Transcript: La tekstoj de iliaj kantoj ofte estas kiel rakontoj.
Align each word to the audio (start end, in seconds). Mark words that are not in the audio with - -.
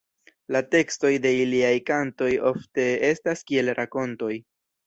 La 0.55 0.61
tekstoj 0.75 1.11
de 1.25 1.33
iliaj 1.41 1.75
kantoj 1.91 2.31
ofte 2.53 2.89
estas 3.13 3.47
kiel 3.51 3.73
rakontoj. 3.83 4.35